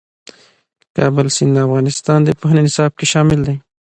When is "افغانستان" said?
1.67-2.19